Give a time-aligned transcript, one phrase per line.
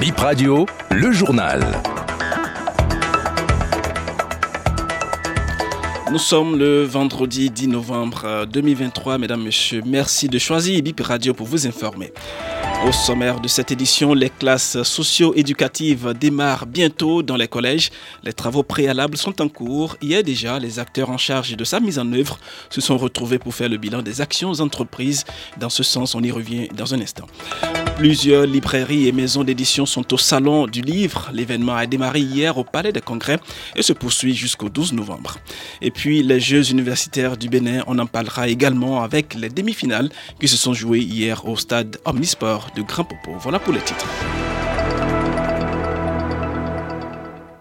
[0.00, 1.60] Bip Radio, le journal.
[6.10, 9.18] Nous sommes le vendredi 10 novembre 2023.
[9.18, 12.14] Mesdames, Messieurs, merci de choisir Bip Radio pour vous informer.
[12.86, 17.90] Au sommaire de cette édition, les classes socio-éducatives démarrent bientôt dans les collèges.
[18.24, 19.98] Les travaux préalables sont en cours.
[20.00, 22.38] Hier déjà, les acteurs en charge de sa mise en œuvre
[22.70, 25.26] se sont retrouvés pour faire le bilan des actions entreprises.
[25.58, 27.26] Dans ce sens, on y revient dans un instant.
[28.00, 31.28] Plusieurs librairies et maisons d'édition sont au Salon du Livre.
[31.34, 33.38] L'événement a démarré hier au Palais des Congrès
[33.76, 35.36] et se poursuit jusqu'au 12 novembre.
[35.82, 40.08] Et puis, les Jeux universitaires du Bénin, on en parlera également avec les demi-finales
[40.40, 43.32] qui se sont jouées hier au stade Omnisport de Grand Popo.
[43.38, 44.06] Voilà pour les titres.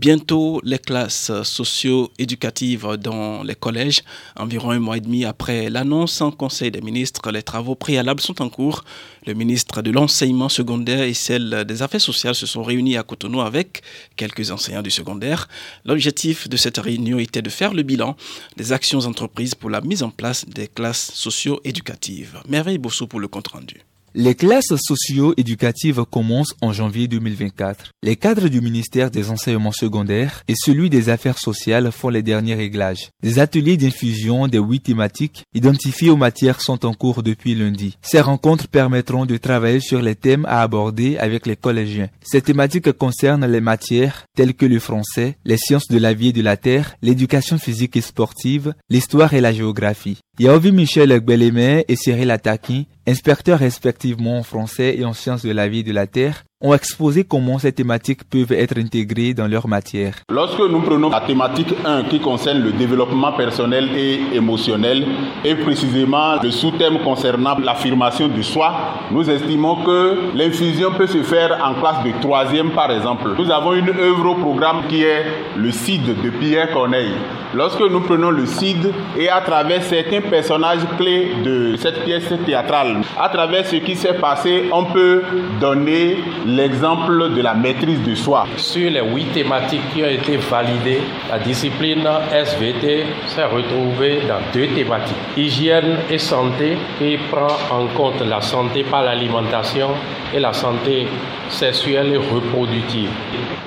[0.00, 4.00] Bientôt, les classes socio-éducatives dans les collèges.
[4.34, 8.40] Environ un mois et demi après l'annonce en Conseil des ministres, les travaux préalables sont
[8.40, 8.82] en cours.
[9.26, 13.42] Le ministre de l'enseignement secondaire et celle des affaires sociales se sont réunis à Cotonou
[13.42, 13.82] avec
[14.16, 15.48] quelques enseignants du secondaire.
[15.84, 18.16] L'objectif de cette réunion était de faire le bilan
[18.56, 22.40] des actions entreprises pour la mise en place des classes socio-éducatives.
[22.48, 23.82] Merveille Bossou pour le compte rendu.
[24.16, 27.92] Les classes socio-éducatives commencent en janvier 2024.
[28.02, 32.56] Les cadres du ministère des enseignements secondaires et celui des affaires sociales font les derniers
[32.56, 33.10] réglages.
[33.22, 37.98] Des ateliers d'infusion des huit thématiques identifiées aux matières sont en cours depuis lundi.
[38.02, 42.10] Ces rencontres permettront de travailler sur les thèmes à aborder avec les collégiens.
[42.20, 46.32] Ces thématiques concernent les matières telles que le français, les sciences de la vie et
[46.32, 50.18] de la terre, l'éducation physique et sportive, l'histoire et la géographie.
[50.40, 55.68] Yaovi Michel Gbeleme et Cyril Ataki, inspecteurs respectivement en français et en sciences de la
[55.68, 60.14] vie de la terre, ont exposé comment ces thématiques peuvent être intégrées dans leur matière.
[60.30, 65.06] Lorsque nous prenons la thématique 1 qui concerne le développement personnel et émotionnel
[65.42, 68.74] et précisément le sous-thème concernant l'affirmation du soi,
[69.10, 73.30] nous estimons que l'infusion peut se faire en classe de troisième par exemple.
[73.38, 75.24] Nous avons une œuvre au programme qui est
[75.56, 77.14] le CID de Pierre Corneille.
[77.52, 82.98] Lorsque nous prenons le CID et à travers certains personnages clés de cette pièce théâtrale,
[83.18, 85.22] à travers ce qui s'est passé, on peut
[85.60, 86.18] donner
[86.56, 88.46] l'exemple de la maîtrise de soi.
[88.56, 94.68] Sur les huit thématiques qui ont été validées, la discipline SVT s'est retrouvée dans deux
[94.68, 95.16] thématiques.
[95.36, 99.90] Hygiène et santé qui prend en compte la santé par l'alimentation
[100.34, 101.06] et la santé
[101.50, 103.10] sexuelle et reproductive.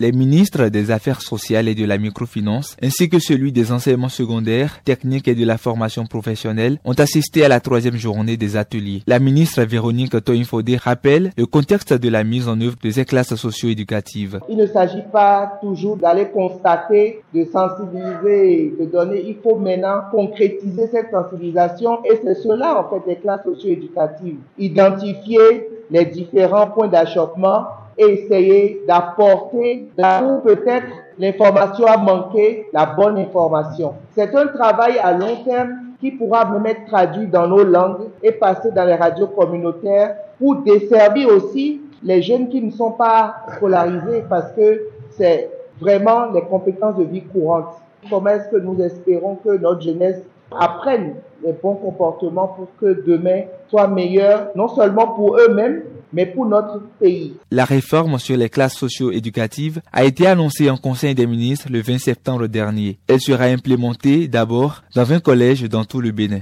[0.00, 4.80] Les ministres des Affaires sociales et de la microfinance, ainsi que celui des enseignements secondaires,
[4.84, 9.02] techniques et de la formation professionnelle, ont assisté à la troisième journée des ateliers.
[9.06, 13.34] La ministre Véronique Toinfodé rappelle le contexte de la mise en œuvre de ces classes
[13.34, 14.40] socio-éducatives.
[14.48, 19.22] Il ne s'agit pas toujours d'aller constater, de sensibiliser, de donner.
[19.26, 24.38] Il faut maintenant concrétiser cette sensibilisation et c'est cela en fait des classes socio-éducatives.
[24.58, 27.64] Identifier les différents points d'achoppement
[27.98, 30.86] et essayer d'apporter là où peut-être
[31.18, 33.94] l'information a manqué, la bonne information.
[34.14, 38.32] C'est un travail à long terme qui pourra même être traduit dans nos langues et
[38.32, 44.24] passer dans les radios communautaires pour desservir aussi les jeunes qui ne sont pas scolarisés
[44.28, 45.50] parce que c'est
[45.80, 47.74] vraiment les compétences de vie courante.
[48.08, 53.42] Comment est-ce que nous espérons que notre jeunesse apprenne les bons comportements pour que demain
[53.68, 57.34] soit meilleur, non seulement pour eux-mêmes, mais pour notre pays?
[57.50, 61.98] La réforme sur les classes socio-éducatives a été annoncée en Conseil des ministres le 20
[61.98, 62.98] septembre dernier.
[63.08, 66.40] Elle sera implémentée d'abord dans 20 collèges dans tout le Bénin.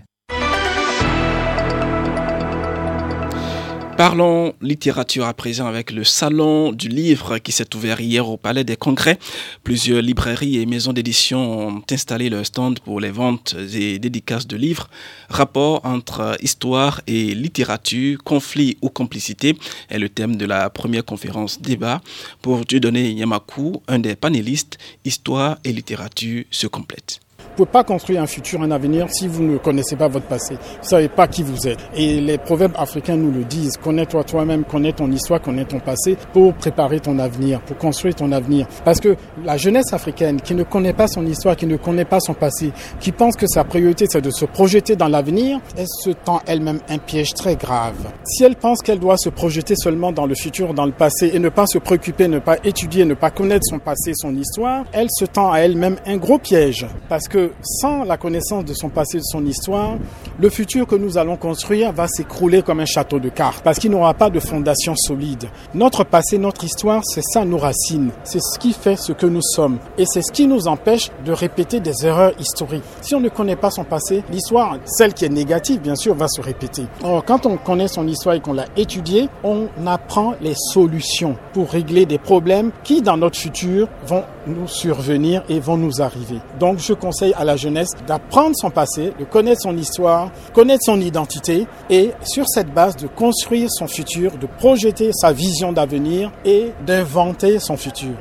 [3.99, 8.63] Parlons littérature à présent avec le Salon du Livre qui s'est ouvert hier au Palais
[8.63, 9.19] des Congrès.
[9.65, 14.57] Plusieurs librairies et maisons d'édition ont installé leur stand pour les ventes et dédicaces de
[14.57, 14.89] livres.
[15.29, 21.61] Rapport entre histoire et littérature, conflit ou complicité est le thème de la première conférence
[21.61, 22.01] débat.
[22.41, 27.19] Pour donner Yamaku, un des panélistes, histoire et littérature se complètent.
[27.59, 30.55] Ne pouvez pas construire un futur, un avenir si vous ne connaissez pas votre passé.
[30.55, 31.81] Vous ne savez pas qui vous êtes.
[31.93, 33.77] Et les proverbes africains nous le disent.
[33.83, 38.31] Connais-toi toi-même, connais ton histoire, connais ton passé pour préparer ton avenir, pour construire ton
[38.31, 38.69] avenir.
[38.85, 42.21] Parce que la jeunesse africaine qui ne connaît pas son histoire, qui ne connaît pas
[42.21, 46.11] son passé, qui pense que sa priorité c'est de se projeter dans l'avenir, elle se
[46.11, 47.97] tend elle-même un piège très grave.
[48.23, 51.41] Si elle pense qu'elle doit se projeter seulement dans le futur, dans le passé et
[51.41, 55.09] ne pas se préoccuper, ne pas étudier, ne pas connaître son passé, son histoire, elle
[55.11, 56.87] se tend à elle-même un gros piège.
[57.09, 59.97] Parce que sans la connaissance de son passé, de son histoire,
[60.41, 63.91] le futur que nous allons construire va s'écrouler comme un château de cartes parce qu'il
[63.91, 65.49] n'aura pas de fondation solide.
[65.75, 68.11] Notre passé, notre histoire, c'est ça nos racines.
[68.25, 69.79] C'est ce qui fait ce que nous sommes.
[69.97, 72.85] Et c'est ce qui nous empêche de répéter des erreurs historiques.
[73.00, 76.29] Si on ne connaît pas son passé, l'histoire, celle qui est négative, bien sûr, va
[76.29, 76.83] se répéter.
[77.03, 81.71] Or, quand on connaît son histoire et qu'on l'a étudiée, on apprend les solutions pour
[81.71, 86.39] régler des problèmes qui, dans notre futur, vont nous survenir et vont nous arriver.
[86.59, 91.00] Donc, je conseille à la jeunesse d'apprendre son passé, de connaître son histoire, connaître son
[91.00, 96.73] identité et, sur cette base, de construire son futur, de projeter sa vision d'avenir et
[96.87, 98.15] d'inventer son futur.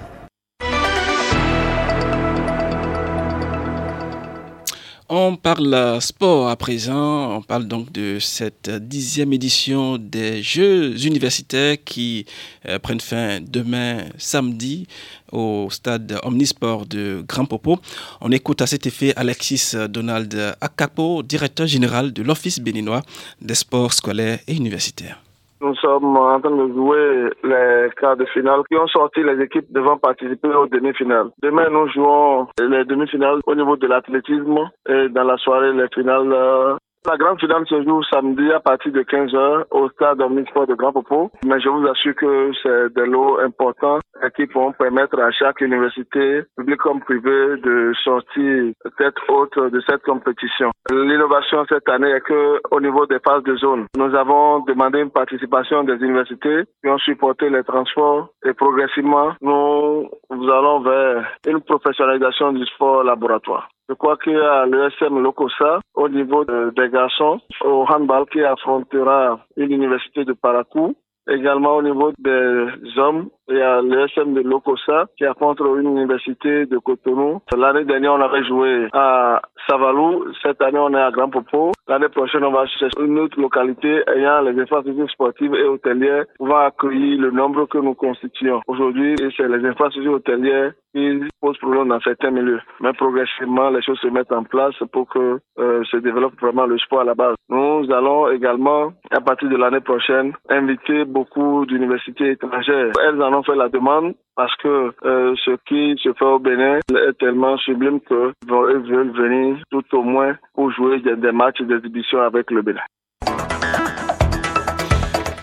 [5.10, 7.38] On parle sport à présent.
[7.38, 12.26] On parle donc de cette dixième édition des Jeux universitaires qui
[12.68, 14.86] euh, prennent fin demain samedi
[15.32, 17.80] au stade Omnisport de Grand Popo.
[18.20, 23.02] On écoute à cet effet Alexis Donald Akapo, directeur général de l'Office béninois
[23.42, 25.22] des sports scolaires et universitaires.
[25.60, 29.72] Nous sommes en train de jouer les quarts de finale qui ont sorti les équipes
[29.72, 31.30] devant participer aux demi-finales.
[31.42, 34.58] Demain, nous jouons les demi-finales au niveau de l'athlétisme
[34.88, 38.92] et dans la soirée, les finales euh, la grande finale se joue samedi à partir
[38.92, 41.32] de 15h au stade Omnisport de Grand Popo.
[41.46, 44.00] Mais je vous assure que c'est des lots importants
[44.36, 50.04] qui vont permettre à chaque université, publique comme privée, de sortir tête haute de cette
[50.04, 50.72] compétition.
[50.92, 55.12] L'innovation cette année est que au niveau des phases de zone, nous avons demandé une
[55.12, 62.52] participation des universités qui ont supporté les transports et progressivement, nous allons vers une professionnalisation
[62.54, 63.70] du sport laboratoire.
[63.90, 69.72] Je crois qu'il y a Locosa au niveau des garçons, au handball qui affrontera une
[69.72, 70.96] université de Paracou.
[71.30, 72.68] Également au niveau des
[72.98, 77.42] hommes, il y a l'ESM de Lokosa qui affronte une université de Cotonou.
[77.56, 80.26] L'année dernière, on avait joué à Savalou.
[80.42, 81.72] Cette année, on est à Grand Popo.
[81.88, 86.66] L'année prochaine, on va chercher une autre localité ayant les infrastructures sportives et hôtelières pouvant
[86.66, 88.62] accueillir le nombre que nous constituons.
[88.68, 92.62] Aujourd'hui, c'est les infrastructures hôtelières qui posent problème dans certains milieux.
[92.82, 96.78] Mais progressivement, les choses se mettent en place pour que euh, se développe vraiment le
[96.80, 97.36] sport à la base.
[97.50, 102.92] Nous allons également, à partir de l'année prochaine, inviter beaucoup d'universités étrangères.
[103.04, 107.18] Elles en fait la demande parce que euh, ce qui se fait au Bénin est
[107.20, 112.52] tellement sublime que veulent venir tout au moins pour jouer des, des matchs d'exhibition avec
[112.52, 112.82] le Bénin.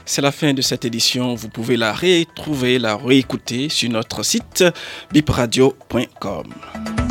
[0.06, 1.34] C'est la fin de cette édition.
[1.34, 4.64] Vous pouvez la retrouver, la réécouter sur notre site
[5.12, 7.03] bipradio.com.